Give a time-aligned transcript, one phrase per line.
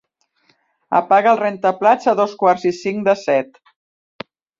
[0.99, 3.61] Apaga el rentaplats a dos quarts i cinc de set.